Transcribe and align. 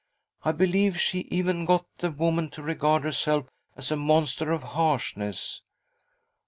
I 0.41 0.51
believe 0.51 0.99
she 0.99 1.27
even 1.29 1.63
got 1.63 1.85
the 1.99 2.09
woman 2.09 2.49
to 2.57 2.63
regard 2.63 3.03
herself 3.03 3.45
as 3.75 3.91
a 3.91 3.95
monster 3.95 4.51
of 4.51 4.63
harshness 4.63 5.61